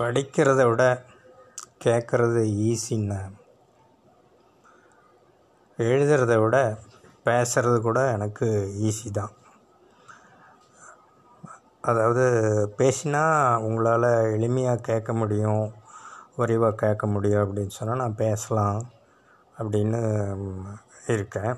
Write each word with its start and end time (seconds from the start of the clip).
படிக்கிறத 0.00 0.62
விட 0.70 0.82
கேட்குறது 1.84 2.40
ஈஸின்னு 2.68 3.20
எழுதுறத 5.78 6.34
விட 6.42 6.56
பேசுறது 7.26 7.78
கூட 7.86 7.98
எனக்கு 8.16 8.46
ஈஸி 8.88 9.08
தான். 9.18 9.32
அதாவது 11.90 12.24
பேசினா 12.78 13.24
உங்களால் 13.66 14.08
எளிமையாக 14.36 14.84
கேட்க 14.90 15.10
முடியும் 15.22 15.64
விரைவாக 16.38 16.78
கேட்க 16.84 17.04
முடியும் 17.16 17.44
அப்படின்னு 17.44 17.76
சொன்னால் 17.78 18.02
நான் 18.04 18.20
பேசலாம் 18.24 18.80
அப்படின்னு 19.58 20.00
இருக்கேன். 21.16 21.54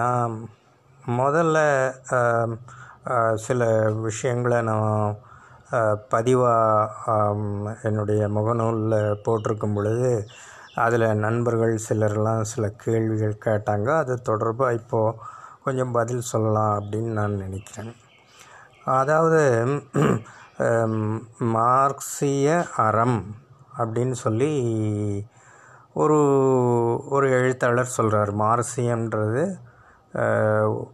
நான் 0.00 0.32
முதல்ல 1.20 1.58
சில 3.46 3.62
விஷயங்களை 4.08 4.60
நான் 4.72 5.26
பதிவாக 6.12 7.14
என்னுடைய 7.82 8.22
முகநூலில் 8.36 9.20
போட்டிருக்கும் 9.24 9.74
பொழுது 9.74 10.10
அதில் 10.84 11.06
நண்பர்கள் 11.24 11.74
சிலர்லாம் 11.88 12.48
சில 12.50 12.64
கேள்விகள் 12.84 13.42
கேட்டாங்க. 13.46 13.88
அது 14.02 14.14
தொடர்பாக 14.22 14.78
இப்போது 14.80 15.16
கொஞ்சம் 15.64 15.94
பதில் 15.98 16.28
சொல்லலாம் 16.32 16.74
அப்படின்னு 16.78 17.12
நான் 17.20 17.40
நினைக்கிறேன். 17.44 17.92
அதாவது 18.98 19.42
மார்க்சிய 21.56 22.46
அறம் 22.86 23.18
அப்படின்னு 23.78 24.16
சொல்லி 24.24 24.52
ஒரு 26.02 26.18
ஒரு 27.16 27.26
எழுத்தாளர் 27.38 27.96
சொல்கிறார் 27.96 28.32
மார்சியம்ன்றது 28.36 29.42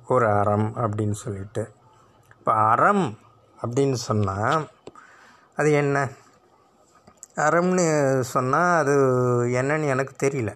ஒரு 0.07 0.27
அறம் 0.41 0.69
அப்படின்னு 0.85 1.17
சொல்லிட்டு. 1.25 1.63
இப்போ 2.39 2.53
அறம் 2.73 3.05
அப்படின்னு 3.65 3.99
சொன்னால் 4.07 4.65
அது 5.59 5.71
என்ன? 5.73 5.97
அறம்னு 7.37 7.85
சொன்னால் 8.33 8.79
அது 8.79 8.95
என்னன்னு 9.61 9.87
எனக்கு 9.87 10.15
தெரியல. 10.23 10.51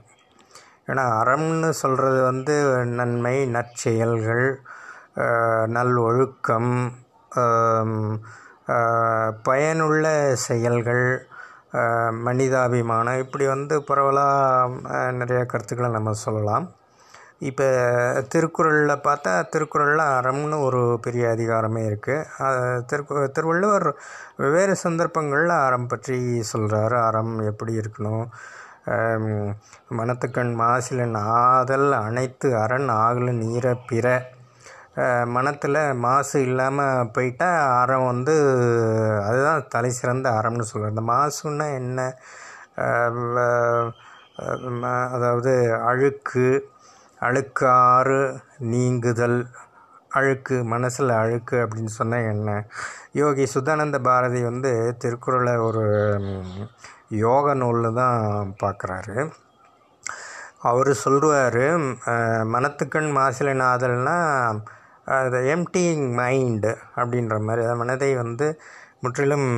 ஏன்னா 0.87 1.05
அறம்னு 1.21 1.71
சொல்கிறது 1.81 2.23
வந்து 2.23 2.55
நன்மை 2.99 3.37
நற்செயல்கள் 3.57 4.47
அஹ், 5.23 5.67
நல்ஒழுக்கம் 5.77 6.73
பயனுள்ள 9.43 10.07
செயல்கள் 10.47 11.05
மனிதாபிமானம் 12.27 13.19
இப்படி 13.19 13.47
வந்து 13.47 13.83
பரவலாக 13.83 14.79
நிறைய 15.13 15.45
கருத்துக்களை 15.45 15.91
நம்ம 15.91 16.13
சொல்லலாம். 16.25 16.67
இப்போ 17.41 17.67
திருக்குறளில் 18.33 19.03
பார்த்தா 19.05 19.33
திருக்குறளில் 19.53 20.03
அறம்னு 20.17 20.57
ஒரு 20.69 20.81
பெரிய 21.05 21.25
அதிகாரமே 21.35 21.83
இருக்குது 21.89 22.81
திருக்கு 22.91 23.21
திருவள்ளுவர் 23.37 23.87
வெவ்வேறு 24.41 24.75
சந்தர்ப்பங்களில் 24.85 25.55
அறம் 25.67 25.87
பற்றி 25.87 26.17
சொல்கிறாரு 26.53 26.97
அறம் 27.09 27.35
எப்படி 27.51 27.75
இருக்கணும்? 27.83 28.27
மனத்துக்கண் 29.99 30.53
மாசிலன் 30.63 31.17
ஆதல் 31.43 31.89
அனைத்து 32.07 32.49
அரண் 32.65 32.91
ஆகல 33.05 33.33
நீர 33.43 33.67
பிற. 33.91 34.07
மனத்தில் 35.37 35.79
மாசு 36.05 36.37
இல்லாமல் 36.47 37.11
போயிட்டால் 37.17 37.61
அறம் 37.81 38.07
வந்து 38.13 38.35
அதுதான் 39.29 39.69
தலை 39.75 39.91
சிறந்த 40.01 40.29
அறம்னு 40.39 40.69
சொல்கிறேன் 40.71 40.95
இந்த 40.95 41.05
மாசுன்னா 41.13 41.69
என்ன? 41.81 42.01
அதாவது 45.17 45.53
அழுக்கு 45.91 46.47
அழுக்காறு 47.21 48.21
நீங்குதல் 48.73 49.39
அழுக்கு 50.11 50.57
மனசில் 50.65 51.13
அழுக்கு 51.23 51.57
அப்படின்னு 51.65 51.93
சொன்னால் 51.97 52.29
என்ன? 52.33 52.51
யோகி 53.13 53.45
சுதானந்த 53.55 53.99
பாரதி 54.01 54.41
வந்து 54.43 54.71
திருக்குறளை 55.03 55.55
ஒரு 55.67 55.85
யோக 57.25 57.55
நூலில் 57.55 57.99
தான் 58.01 58.23
பார்க்குறாரு 58.63 59.17
அவர் 60.69 60.91
சொல்லுவார் 61.05 61.63
மனத்துக்கண் 62.55 63.11
மாசில 63.19 63.55
நாதல்னா 63.63 64.17
அது 65.19 65.39
எம்டிங் 65.55 66.07
மைண்டு 66.19 66.73
அப்படின்ற 66.97 67.37
மாதிரி 67.41 67.63
அதாவது 67.65 67.83
மனதை 67.83 68.11
வந்து 68.15 68.47
முற்றிலும் 69.01 69.49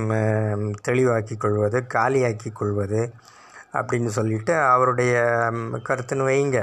தெளிவாக்கி 0.88 1.36
கொள்வது 1.36 1.78
காலியாக்கி 1.94 2.50
கொள்வது 2.52 3.00
அப்படின்னு 3.72 4.10
சொல்லிட்டு 4.18 4.54
அவருடைய 4.72 5.14
கருத்துன்னு 5.88 6.28
வைங்க. 6.28 6.60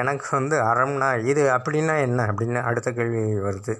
எனக்கு 0.00 0.28
வந்து 0.36 0.56
அறம்னா 0.70 1.08
இது 1.30 1.42
அப்படின்னா 1.56 1.96
என்ன? 2.06 2.20
அப்படின்னு 2.30 2.60
அடுத்த 2.62 2.88
கேள்வி 2.92 3.22
வருது. 3.46 3.74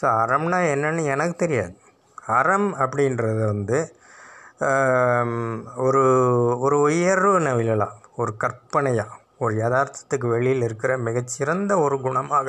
ஸோ 0.00 0.06
அறம்னா 0.22 0.58
என்னன்னு 0.74 1.02
எனக்கு 1.14 1.36
தெரியாது. 1.44 1.74
அறம் 2.36 2.70
அப்படின்றது 2.84 3.42
வந்து 3.52 3.78
ஒரு 5.84 6.02
ஒரு 6.64 6.76
உயர்வு 6.88 7.38
நவிழலாம் 7.46 7.96
ஒரு 8.16 8.32
கற்பனையாக 8.42 9.14
ஒரு 9.40 9.54
யதார்த்தத்துக்கு 9.56 10.26
வெளியில் 10.28 10.66
இருக்கிற 10.68 10.92
மிகச்சிறந்த 11.06 11.72
ஒரு 11.84 11.96
குணமாக 12.04 12.48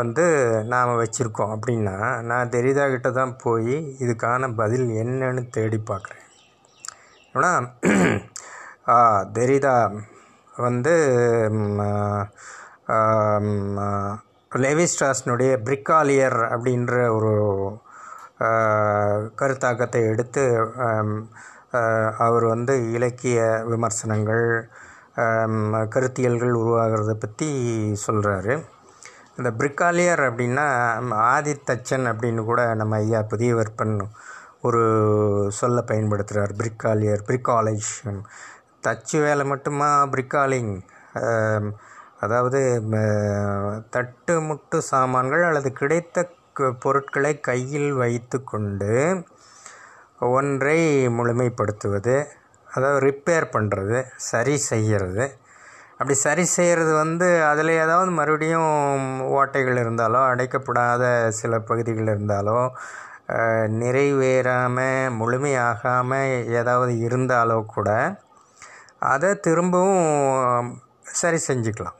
வந்து 0.00 0.24
நாம் 0.72 1.00
வச்சுருக்கோம். 1.00 1.52
அப்படின்னா 1.56 1.96
நான் 2.30 2.52
தெரிதாகிட்ட 2.54 3.10
தான் 3.12 3.34
போய் 3.44 3.74
இதுக்கான 4.04 4.50
பதில் 4.60 4.88
என்னன்னு 5.02 5.42
தேடி 5.56 5.80
பார்க்குறேன். 5.90 6.18
ஏன்னா 7.34 7.52
ஆ, 8.92 8.96
தெரிதா 9.32 9.74
வந்து 10.56 10.94
ம், 11.58 11.80
லெவிஸ்ட்ராஸ்னுடைய 14.52 15.52
பிரிக்காலியர் 15.64 16.38
அப்படின்ற 16.50 16.94
ஒரு 17.16 17.32
கருத்தாக்கத்தை 19.36 20.00
எடுத்து 20.10 20.42
அவர் 22.18 22.44
வந்து 22.46 22.74
இலக்கிய 22.92 23.38
விமர்சனங்கள் 23.70 24.44
கருத்தியல்கள் 25.94 26.60
உருவாகிறத 26.60 27.12
பற்றி 27.16 27.48
சொல்கிறாரு 28.04 28.54
இந்த 29.38 29.50
பிரிக்காலியர் 29.58 30.22
அப்படின்னா 30.28 30.66
ஆதித்தச்சன் 31.28 32.06
அப்படின்னு 32.10 32.42
கூட 32.44 32.62
நம்ம 32.74 32.98
ஐயா 32.98 33.20
புதியவர்பன் 33.30 33.94
ஒரு 34.62 34.82
சொல்ல 35.54 35.78
பயன்படுத்துகிறார் 35.88 36.52
பிரிக்காலியர் 36.58 37.22
பிரிக்காலேஜ் 37.28 37.90
தச்சு 38.82 39.16
வேலை 39.20 39.44
மட்டுமா 39.44 39.88
பிரிக்காலிங்? 40.12 40.72
அதாவது 42.20 42.60
தட்டு 43.90 44.34
முட்டு 44.40 44.78
சாமான்கள் 44.90 45.44
அல்லது 45.44 45.70
கிடைத்த 45.72 46.24
பொருட்களை 46.82 47.32
கையில் 47.40 47.90
வைத்து 47.94 48.38
கொண்டு 48.44 48.92
ஒன்றை 50.30 50.78
முழுமைப்படுத்துவது 51.18 52.16
அதாவது 52.68 53.00
ரிப்பேர் 53.06 53.46
பண்ணுறது 53.52 53.98
சரி 54.30 54.54
செய்கிறது 54.70 55.24
அப்படி 55.94 56.14
சரி 56.18 56.44
செய்கிறது 56.54 56.92
வந்து 56.94 57.26
அதில் 57.42 57.72
ஏதாவது 57.82 58.10
மறுபடியும் 58.10 58.70
ஓட்டைகள் 59.32 59.80
இருந்தாலோ 59.82 60.20
அடைக்கப்படாத 60.30 61.04
சில 61.30 61.58
பகுதிகள் 61.60 62.10
இருந்தாலோ 62.14 62.58
நிறைவேறாமல் 63.80 65.12
முழுமையாகாமல் 65.18 66.32
ஏதாவது 66.52 66.94
இருந்தாலோ 66.98 67.58
கூட 67.74 67.90
அதை 69.10 69.30
திரும்பவும் 69.46 70.70
சரி 71.20 71.38
செஞ்சுக்கலாம். 71.48 71.98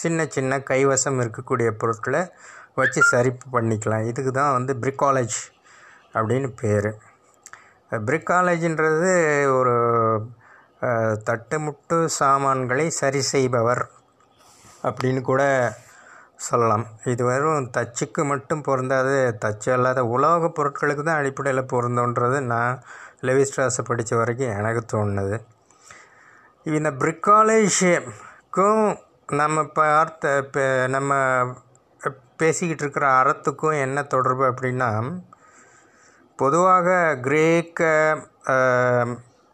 சின்ன 0.00 0.26
சின்ன 0.34 0.58
கைவசம் 0.70 1.20
இருக்கக்கூடிய 1.22 1.68
பொருட்களை 1.80 2.22
வச்சு 2.78 3.00
சரி 3.12 3.30
பண்ணிக்கலாம். 3.54 4.06
இதுக்கு 4.10 4.32
தான் 4.40 4.54
வந்து 4.56 4.72
பிரிக்காலேஜ் 4.82 5.38
அப்படின்னு 6.14 6.48
பேர். 6.60 6.90
பிரிக்காலேஜின்றது 8.08 9.12
ஒரு 9.58 9.74
தட்டுமுட்டு 11.28 11.96
சாமான்களை 12.18 12.86
சரி 13.00 13.20
செய்பவர் 13.32 13.82
அப்படின்னு 14.88 15.20
கூட 15.30 15.42
சொல்லலாம். 16.48 16.84
இது 17.12 17.22
வெறும் 17.24 17.70
தச்சுக்கு 17.76 18.22
மட்டும் 18.32 18.64
பொருந்தாது. 18.68 19.16
தச்சு 19.44 19.70
அல்லாத 19.76 20.02
உலோகப் 20.16 20.56
பொருட்களுக்கு 20.58 21.02
தான் 21.02 21.20
அடிப்படையில் 21.22 21.70
பொருந்தோன்றது 21.72 22.38
நான் 22.52 22.82
லெவிஸ்ட்ராஸை 23.28 23.82
படித்த 23.90 24.12
வரைக்கும் 24.16 24.56
எனக்கு 24.60 24.82
தோணுது. 24.92 25.38
இந்த 26.66 26.90
பிரிக்காலேஜுக்கும் 26.92 28.88
நம்ம 29.32 29.62
பார்த்த 29.72 30.32
இப்போ 30.38 30.64
நம்ம 30.86 31.12
பேசிக்கிட்டு 32.36 32.82
இருக்கிற 32.82 33.06
அறத்துக்கும் 33.12 33.80
என்ன 33.80 34.02
தொடர்பு 34.06 34.44
அப்படின்னா 34.44 34.90
பொதுவாக 36.38 36.88
கிரேக்க 37.20 37.80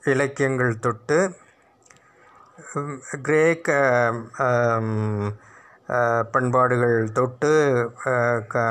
இலக்கியங்கள் 0.02 0.72
தொட்டு 0.78 1.18
கிரேக்க 3.22 3.70
பண்பாடுகள் 6.30 6.98
தொட்டு 7.12 7.52
க 8.46 8.66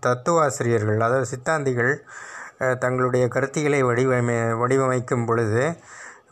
தத்துவாசிரியர்கள் 0.00 0.98
அதாவது 0.98 1.32
சித்தாந்திகள் 1.32 1.94
தங்களுடைய 2.78 3.26
கருத்திகளை 3.28 3.82
வடிவமை 3.84 4.38
வடிவமைக்கும் 4.58 5.26
பொழுது 5.26 5.64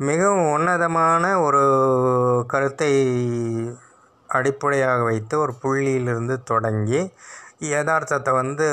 மிகவும் 0.06 0.48
உன்னதமான 0.54 1.24
ஒரு 1.44 1.62
கருத்தை 2.52 2.90
அடிப்படையாக 4.28 5.00
வைத்து 5.08 5.34
ஒரு 5.44 5.52
புள்ளியிலிருந்து 5.62 6.34
தொடங்கி 6.50 7.00
யதார்த்தத்தை 7.70 8.32
வந்து 8.40 8.66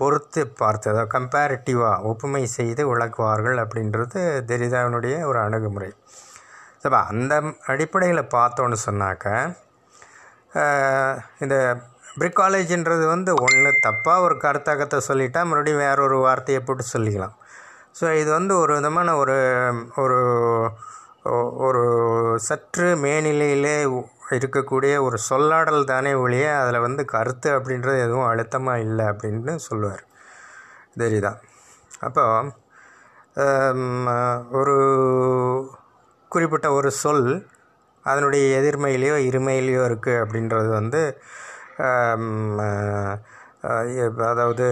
பொறுத்து 0.00 0.42
பார்த்து 0.60 0.90
அதாவது 0.90 1.12
கம்பேரிட்டிவாக 1.14 2.04
ஒப்புமை 2.10 2.42
செய்து 2.58 2.82
விளக்குவார்கள் 2.90 3.58
அப்படின்றது 3.64 4.20
தெரிதாவினுடைய 4.50 5.14
ஒரு 5.30 5.38
அணுகுமுறை. 5.46 5.90
ஸோ 6.82 6.88
அந்த 7.12 7.34
அடிப்படையில் 7.72 8.30
பார்த்தோன்னு 8.36 8.78
சொன்னாக்க 8.88 9.24
இந்த 11.44 11.56
பிரிக் 12.18 12.38
காலேஜின்றது 12.40 13.04
வந்து 13.14 13.32
ஒன்று 13.46 13.70
தப்பாக 13.86 14.24
ஒரு 14.26 14.36
கருத்தாக்கத்தை 14.44 14.98
சொல்லிட்டா 15.08 15.40
மறுபடியும் 15.50 15.84
வேற 15.86 15.98
ஒரு 16.06 16.16
வார்த்தையை 16.26 16.60
போட்டு 16.62 16.84
சொல்லிக்கலாம். 16.94 17.34
ஸோ 17.98 18.06
இது 18.20 18.30
வந்து 18.38 18.54
ஒரு 18.62 18.72
விதமான 18.78 19.08
ஒரு 19.22 19.36
ஒரு 20.02 20.18
ஒரு 21.66 21.82
சற்று 22.48 22.88
மேனிலையிலே 23.04 23.74
இருக்கக்கூடிய 24.36 24.94
ஒரு 25.06 25.16
சொல்லாடல் 25.28 25.88
தானே 25.92 26.12
ஒழிய 26.24 26.46
அதில் 26.60 26.84
வந்து 26.86 27.02
கருத்து 27.14 27.48
அப்படின்றது 27.56 27.98
எதுவும் 28.06 28.28
அழுத்தமாக 28.30 28.84
இல்லை 28.86 29.04
அப்படின்னு 29.12 29.54
சொல்லுவார். 29.68 30.02
தெரியுதா? 31.02 31.32
அப்போ 32.08 32.24
ஒரு 34.58 34.76
குறிப்பிட்ட 36.32 36.68
ஒரு 36.78 36.90
சொல் 37.02 37.26
அதனுடைய 38.04 38.44
எதிர்மையிலையோ 38.60 39.16
இருமையிலையோ 39.30 39.82
இருக்குது 39.90 40.20
அப்படின்றது 40.22 40.68
வந்து 40.78 41.00
அதாவது 44.30 44.66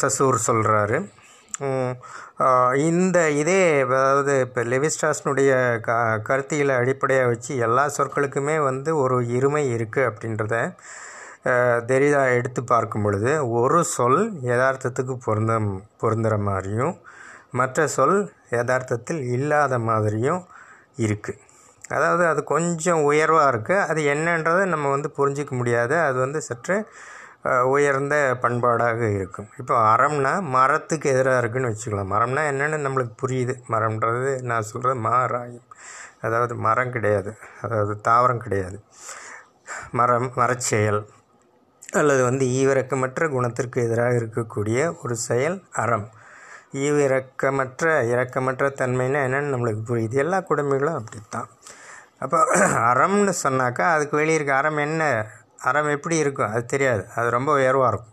சசூர் 0.00 0.38
சொல்கிறாரு 0.48 0.98
இந்த 2.88 3.18
இதே 3.30 3.60
அதாவது 3.90 4.40
இப்போ 4.40 4.62
லெவிஸ்டாஸ்னுடைய 4.64 5.50
க 5.80 5.90
கருத்தியில் 6.22 6.72
அடிப்படையாக 6.74 7.28
வச்சு 7.28 7.52
எல்லா 7.56 7.84
சொற்களுக்குமே 7.96 8.56
வந்து 8.60 8.96
ஒரு 8.96 9.18
இருமை 9.28 9.62
இருக்குது 9.76 10.08
அப்படின்றத 10.10 10.56
தெரிதாக 11.86 12.34
எடுத்து 12.34 12.64
பார்க்கும் 12.64 13.02
பொழுது 13.02 13.48
ஒரு 13.50 13.84
சொல் 13.96 14.20
யதார்த்தத்துக்கு 14.42 15.16
பொருந்த 15.24 15.54
பொருந்துகிற 16.00 16.36
மாதிரியும் 16.42 16.94
மற்ற 17.50 17.86
சொல் 17.88 18.18
யதார்த்தத்தில் 18.50 19.22
இல்லாத 19.28 19.78
மாதிரியும் 19.78 20.42
இருக்குது 20.98 21.42
அதாவது 21.88 22.24
அது 22.26 22.40
கொஞ்சம் 22.44 23.02
உயர்வாக 23.02 23.50
இருக்குது 23.52 23.84
அது 23.88 24.00
என்னன்றதை 24.12 24.64
நம்ம 24.64 24.90
வந்து 24.90 25.08
புரிஞ்சிக்க 25.18 25.52
முடியாது. 25.54 25.96
அது 26.00 26.16
வந்து 26.18 26.40
சற்று 26.40 26.76
உயர்ந்த 27.64 28.38
பண்பாடாக 28.42 29.14
இருக்கும். 29.14 29.48
இப்போ 29.58 29.96
அறம்னா 29.96 30.40
மரத்துக்கு 30.40 31.10
எதிராக 31.10 31.38
இருக்குன்னு 31.38 31.68
வச்சுக்கலாம். 31.68 32.12
மரம்னா 32.14 32.42
என்னென்னு 32.52 32.78
நம்மளுக்கு 32.86 33.14
புரியுது. 33.22 33.54
மரம்ன்றது 33.68 34.42
நான் 34.42 34.62
சொல்கிறது 34.62 35.00
மாராயம். 35.00 35.66
அதாவது 36.20 36.54
மரம் 36.54 36.90
கிடையாது. 36.90 37.38
அதாவது 37.62 38.00
தாவரம் 38.08 38.36
கிடையாது. 38.36 38.78
மரம் 39.90 40.32
மரச்செயல் 40.34 41.00
அல்லது 41.92 42.22
வந்து 42.22 42.44
ஈவிரக்கமற்ற 42.46 43.28
குணத்திற்கு 43.30 43.82
எதிராக 43.82 44.16
இருக்கக்கூடிய 44.16 44.78
ஒரு 45.02 45.16
செயல் 45.16 45.62
அறம். 45.72 46.06
ஈவிரக்கமற்ற 46.74 47.84
இரக்கமற்ற 48.12 48.68
தன்மைன்னா 48.80 49.20
என்னென்னு 49.26 49.52
நம்மளுக்கு 49.54 49.82
புரியுது. 49.90 50.14
எல்லா 50.14 50.40
குடும்பங்களும் 50.40 50.98
அப்படித்தான். 51.00 51.48
அப்போ 52.18 52.38
அறம்னு 52.90 53.32
சொன்னாக்கா 53.42 53.84
அதுக்கு 53.94 54.16
வெளியே 54.16 54.34
இருக்க 54.34 54.54
அறம் 54.54 54.76
என்ன? 54.76 55.02
அறம் 55.68 55.90
எப்படி 55.96 56.16
இருக்கும்? 56.22 56.50
அது 56.52 56.64
தெரியாது. 56.74 57.02
அது 57.16 57.28
ரொம்ப 57.36 57.50
உயர்வாக 57.60 57.90
இருக்கும். 57.92 58.12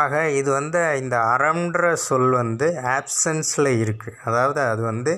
ஆக 0.00 0.14
இது 0.38 0.50
வந்து 0.58 0.80
இந்த 1.02 1.16
அறம்ன்ற 1.34 1.92
சொல் 2.06 2.32
வந்து 2.42 2.66
ஆப்சன்ஸில் 2.96 3.70
இருக்குது 3.84 4.18
அதாவது 4.24 4.60
அது 4.72 4.82
வந்து 4.82 5.12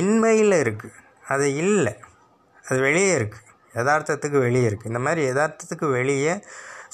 இன்மையில் 0.00 0.56
இருக்குது 0.64 0.96
அது 1.34 1.46
இல்லை. 1.64 1.94
அது 2.64 2.78
வெளியே 2.88 3.12
இருக்குது 3.18 3.48
யதார்த்தத்துக்கு 3.78 4.38
வெளியே 4.46 4.66
இருக்குது 4.68 4.90
இந்த 4.92 5.02
மாதிரி 5.06 5.22
யதார்த்தத்துக்கு 5.30 5.86
வெளியே 5.98 6.34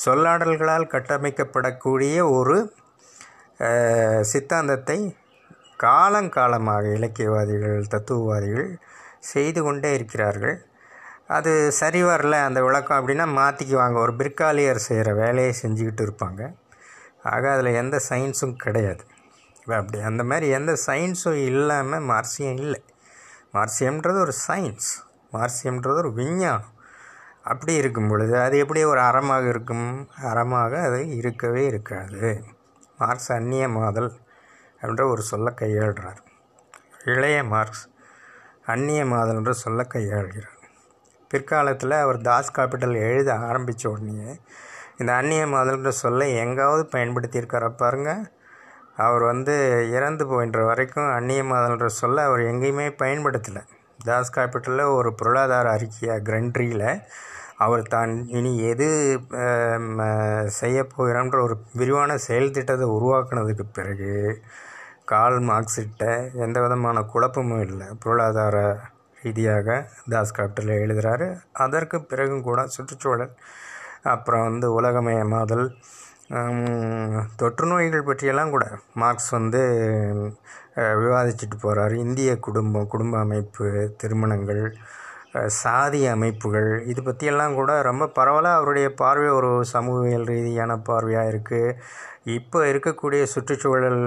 சொல்லாடல்களால் 0.05 0.93
கட்டமைக்கப்படக்கூடிய 0.95 2.17
ஒரு 2.39 2.57
சித்தாந்தத்தை 4.33 4.99
காலங்காலமாக 5.85 6.85
இலக்கியவாதிகள் 6.99 7.91
தத்துவவாதிகள் 7.95 8.69
செய்து 9.33 9.61
கொண்டே 9.63 9.91
இருக்கிறார்கள். 9.99 10.57
அது 11.29 11.73
சரி 11.73 12.01
வரல 12.05 12.37
அந்த 12.45 12.63
விளக்கம் 12.63 12.99
அப்படின்னா 12.99 13.27
மாற்றிக்குவாங்க 13.41 13.97
ஒரு 13.99 14.15
பிற்காலியர் 14.17 14.79
செய்கிற 14.79 15.15
வேலையை 15.15 15.55
செஞ்சுக்கிட்டு 15.63 16.03
இருப்பாங்க. 16.07 16.43
ஆக 17.23 17.51
அதில் 17.51 17.79
எந்த 17.83 18.01
சயின்ஸும் 18.09 18.57
கிடையாது. 18.57 19.03
அப்படி 19.67 20.01
அந்த 20.01 20.25
மாதிரி 20.25 20.49
எந்த 20.49 20.73
சயின்ஸும் 20.87 21.41
இல்லாமல் 21.51 22.03
மார்சியம் 22.03 22.59
இல்லை. 22.59 22.81
மார்சியம்ன்றது 23.55 24.19
ஒரு 24.21 24.35
சயின்ஸ். 24.49 24.89
மார்சியம்ன்றது 25.33 25.99
ஒரு 25.99 26.13
விஞ்ஞானம். 26.13 26.73
அப்படி 27.43 27.75
இருக்கும் 27.75 28.09
பொழுது 28.09 28.41
அது 28.41 28.59
எப்படி 28.59 28.85
ஒரு 28.85 29.01
அறமாக 29.01 29.49
இருக்கும்? 29.49 30.09
அறமாக 30.23 30.81
அது 30.83 31.09
இருக்கவே 31.09 31.65
இருக்காது. 31.67 32.43
மார்க்ஸ் 32.97 33.33
அந்நிய 33.33 33.69
மாதல் 33.69 34.11
என்ற 34.81 35.07
ஒரு 35.07 35.23
சொல்ல 35.23 35.51
கையாளுறார் 35.51 36.21
இளைய 37.05 37.45
மார்க்ஸ் 37.45 37.85
அந்நிய 38.67 39.07
மாதல் 39.07 39.37
என்று 39.37 39.55
சொல்ல 39.55 39.83
கையாளுகிறார். 39.95 40.58
பிற்காலத்தில் 41.31 41.95
அவர் 42.03 42.19
தாஸ் 42.23 42.55
காப்பிட்டல் 42.57 42.97
எழுத 43.07 43.31
ஆரம்பித்த 43.49 43.85
உடனே 43.91 44.29
இந்த 45.01 45.11
அந்நிய 45.19 45.43
மாதல்ன்ற 45.55 45.91
சொல்ல 46.03 46.29
எங்காவது 46.43 46.85
பயன்படுத்தியிருக்காரா 46.95 47.71
பாருங்க. 47.83 48.11
அவர் 49.05 49.25
வந்து 49.31 49.55
இறந்து 49.97 50.25
போயின்ற 50.31 50.61
வரைக்கும் 50.69 51.11
அந்நிய 51.17 51.43
மாதல்ன்ற 51.51 51.89
சொல்ல 51.99 52.25
அவர் 52.29 52.43
எங்கேயுமே 52.51 52.87
பயன்படுத்தலை. 53.03 53.63
தாஸ் 54.01 54.35
காப்பிட்டலில் 54.37 54.95
ஒரு 54.97 55.11
பொருளாதார 55.21 55.67
அறிக்கையாக 55.77 56.25
கிரண்ட்ரியில் 56.29 56.89
அவர் 57.65 57.83
தான் 57.95 58.11
இனி 58.39 58.53
எது 58.71 58.89
ஆம், 59.45 60.03
செய்ய 60.59 60.79
போகிறோன்ற 60.93 61.39
ஒரு 61.47 61.55
விரிவான 61.81 62.19
செயல் 62.27 62.55
திட்டத்தை 62.57 62.87
உருவாக்குனதுக்கு 62.97 63.65
பிறகு 63.79 64.13
கால் 65.13 65.39
மார்க்ஸிட்ட 65.49 66.05
எந்த 66.45 66.57
விதமான 66.65 67.03
குழப்பமும் 67.13 67.65
இல்லை. 67.67 67.89
பொருளாதார 68.03 68.57
ரீதியாக 69.23 69.79
தாஸ் 70.09 70.37
காப்டரில் 70.39 70.81
எழுதுகிறாரு 70.81 71.27
அதற்கு 71.65 71.99
பிறகும் 72.03 72.43
கூட 72.43 72.63
சுற்றுச்சூழல் 72.67 73.35
அப்புறம் 74.05 74.45
வந்து 74.45 74.67
உலகமயமாதல் 74.73 75.67
தொற்று 77.37 77.67
நோய்கள் 77.67 78.09
பற்றியெல்லாம் 78.09 78.51
கூட 78.51 78.65
மார்க்ஸ் 78.95 79.31
வந்து 79.31 79.61
விவாதிச்சுட்டு 81.01 81.57
போகிறார் 81.61 81.95
இந்திய 81.97 82.31
குடும்பம் 82.39 82.89
குடும்ப 82.89 83.15
அமைப்பு 83.19 83.67
திருமணங்கள் 83.97 84.63
சாதி 85.35 86.07
அமைப்புகள் 86.07 86.85
இது 86.85 87.03
பற்றியெல்லாம் 87.03 87.55
கூட 87.55 87.83
ரொம்ப 87.83 88.09
பரவலாக 88.09 88.57
அவருடைய 88.57 88.89
பார்வை 88.95 89.29
ஒரு 89.29 89.65
சமூகவியல் 89.65 90.27
ரீதியான 90.27 90.77
பார்வையாக 90.77 91.31
இருக்குது 91.33 91.77
இப்போ 92.27 92.67
இருக்கக்கூடிய 92.67 93.23
சுற்றுச்சூழல் 93.23 94.01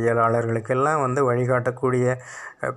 இயலாளர்களுக்கெல்லாம் 0.00 1.00
வந்து 1.00 1.20
வழிகாட்டக்கூடிய 1.24 2.06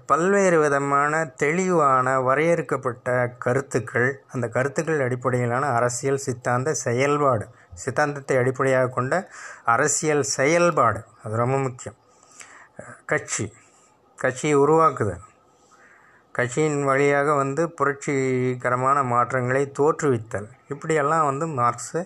பல்வேறு 0.06 0.58
விதமான 0.60 1.24
தெளிவான 1.36 2.20
வரையறுக்கப்பட்ட 2.20 3.28
கருத்துக்கள் 3.38 4.22
அந்த 4.28 4.48
கருத்துக்கள் 4.48 5.00
அடிப்படையிலான 5.00 5.70
அரசியல் 5.70 6.18
சித்தாந்த 6.18 6.74
செயல்பாடு 6.74 7.48
சித்தாந்தத்தை 7.76 8.38
அடிப்படையாக 8.38 8.88
கொண்ட 8.90 9.30
அரசியல் 9.66 10.24
செயல்பாடு 10.24 11.04
அது 11.24 11.36
ரொம்ப 11.36 11.58
முக்கியம். 11.58 11.98
கட்சி 13.06 13.54
கட்சியை 14.20 14.56
உருவாக்குதல். 14.56 15.24
கட்சியின் 16.38 16.82
வழியாக 16.84 17.34
வந்து 17.34 17.64
புரட்சிகரமான 17.78 18.98
மாற்றங்களை 19.12 19.62
தோற்றுவித்தல். 19.80 20.48
இப்படியெல்லாம் 20.74 21.28
வந்து 21.30 21.46
மார்க்ஸு 21.60 22.02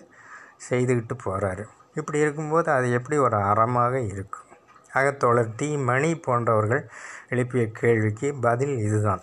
செய்துக்கிட்டு 0.68 1.14
போகிறாரு 1.24 1.64
இப்படி 1.98 2.18
இருக்கும்போது 2.24 2.68
அது 2.72 2.86
எப்படி 2.98 3.16
ஒரு 3.26 3.36
அறமாக 3.50 3.94
இருக்கும்? 4.12 4.46
அகத்தோழர் 4.90 5.50
டி. 5.56 5.68
மணி 5.88 6.10
போன்றவர்கள் 6.26 6.82
எழுப்பிய 7.28 7.64
கேள்விக்கு 7.80 8.28
பதில் 8.46 8.76
இதுதான். 8.86 9.22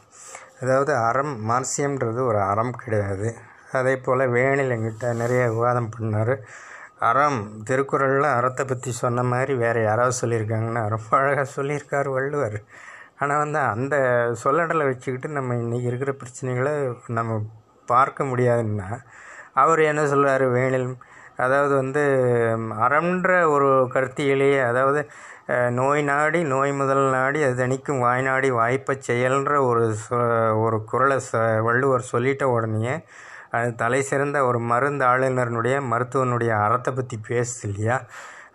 அதாவது 0.62 0.92
அறம் 1.10 1.34
மார்சியம்ன்றது 1.50 2.20
ஒரு 2.30 2.40
அறம் 2.52 2.76
கிடையாது. 2.84 3.30
அதே 3.80 3.96
போல் 3.98 4.24
வேணில் 4.36 4.74
எங்கிட்ட 4.76 5.08
நிறைய 5.14 5.42
விவாதம் 5.56 5.92
பண்ணார். 5.96 6.36
அறம் 7.10 7.40
திருக்குறளில் 7.70 8.30
அறத்தை 8.38 8.64
பற்றி 8.66 8.92
சொன்ன 9.02 9.24
மாதிரி 9.32 9.54
வேறு 9.64 9.82
யாராவது 9.84 10.16
சொல்லியிருக்காங்கன்னா 10.22 10.84
ரொம்ப 10.96 11.10
அழகாக 11.18 11.48
சொல்லியிருக்கார் 11.58 12.10
வள்ளுவர். 12.18 12.60
ஆனால் 13.20 13.42
வந்து 13.44 13.60
அந்த 13.74 13.96
சொல்லடலை 14.42 14.86
வச்சுக்கிட்டு 14.90 15.30
நம்ம 15.38 15.56
இன்றைக்கி 15.62 15.88
இருக்கிற 15.90 16.12
பிரச்சனைகளை 16.20 16.74
நம்ம 17.18 17.38
பார்க்க 17.88 18.24
முடியாதுன்னா 18.30 18.90
அவர் 19.56 19.82
என்ன 19.90 20.02
சொல்கிறார் 20.10 20.46
வேணில் 20.56 20.88
அதாவது 21.38 21.74
வந்து 21.80 22.04
அறம்ன்ற 22.86 23.32
ஒரு 23.54 23.66
கருத்தியலையே 23.94 24.60
அதாவது 24.68 25.02
நோய் 25.78 26.02
நாடி 26.06 26.40
நோய் 26.50 26.72
முதல் 26.74 27.04
நாடி 27.14 27.40
அது 27.44 27.56
தணிக்கும் 27.60 28.02
வாய் 28.02 28.24
நாடி 28.24 28.50
வாய்ப்பை 28.56 28.96
செயல்ன்ற 29.08 29.54
ஒரு 29.68 29.84
சொ- 30.02 30.24
ஒரு 30.64 30.78
குரலை 30.86 31.18
ச 31.24 31.34
வள்ளுவர் 31.68 32.10
சொல்லிட்ட 32.12 32.46
உடனே 32.54 32.96
அது 33.52 33.70
தலை 33.76 34.02
சிறந்த 34.06 34.38
ஒரு 34.46 34.60
மருந்து 34.72 35.04
ஆளுநருடைய 35.06 35.76
மருத்துவனுடைய 35.92 36.52
அறத்தை 36.64 36.92
பற்றி 36.94 37.18
பேசுது 37.28 37.66
இல்லையா? 37.70 37.98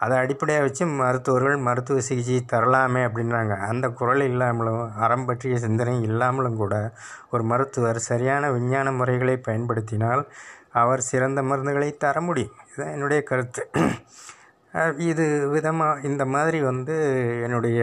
அதை 0.05 0.15
அடிப்படையாக 0.23 0.67
வச்சு 0.67 0.85
மருத்துவர்கள் 1.01 1.57
மருத்துவ 1.67 2.01
சிகிச்சை 2.09 2.39
தரலாமே 2.53 3.03
அப்படின்றாங்க. 3.09 3.55
அந்த 3.71 3.87
குரல் 4.01 4.25
இல்லாமலும் 4.31 4.83
அறம் 5.05 5.27
பற்றிய 5.29 5.57
சிந்தனை 5.65 5.95
இல்லாமலும் 6.09 6.59
கூட 6.63 6.75
ஒரு 7.33 7.45
மருத்துவர் 7.53 8.01
சரியான 8.11 8.51
விஞ்ஞான 8.57 8.93
முறைகளை 8.99 9.37
பயன்படுத்தினால் 9.49 10.25
அவர் 10.83 11.03
சிறந்த 11.11 11.41
மருந்துகளை 11.51 11.91
தர 12.05 12.17
முடியும். 12.29 12.57
இதுதான் 12.67 12.95
என்னுடைய 12.97 13.21
கருத்து. 13.31 13.63
இது 15.11 15.25
விதமாக 15.55 16.07
இந்த 16.11 16.25
மாதிரி 16.35 16.59
வந்து 16.71 16.95
என்னுடைய 17.47 17.81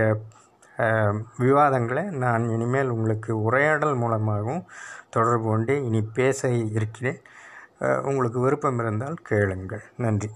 விவாதங்களை 1.44 2.04
நான் 2.24 2.44
இனிமேல் 2.56 2.94
உங்களுக்கு 2.96 3.32
உரையாடல் 3.48 3.96
மூலமாகவும் 4.04 4.64
தொடர்பு 5.16 5.48
கொண்டு 5.50 5.74
இனி 5.88 6.02
பேச 6.20 6.50
இருக்கிறேன். 6.78 7.20
உங்களுக்கு 8.10 8.40
விருப்பம் 8.46 8.80
இருந்தால் 8.84 9.18
கேளுங்கள். 9.32 9.84
நன்றி. 10.06 10.30